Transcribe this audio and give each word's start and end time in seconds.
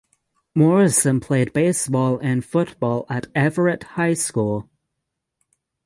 Morrison 0.55 1.19
played 1.19 1.53
baseball 1.53 2.17
and 2.23 2.43
football 2.43 3.05
at 3.07 3.27
Everett 3.35 3.83
High 3.83 4.15
School. 4.15 4.67